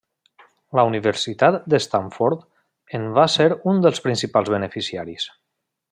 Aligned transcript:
La 0.77 0.85
Universitat 0.91 1.57
de 1.73 1.81
Stanford 1.85 2.43
en 3.01 3.07
va 3.19 3.29
ser 3.37 3.49
un 3.73 3.85
dels 3.85 4.03
principals 4.07 4.53
beneficiaris. 4.55 5.29